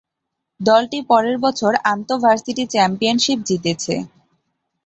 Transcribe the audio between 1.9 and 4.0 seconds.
আন্ত-ভার্সিটি championship জিতেছে।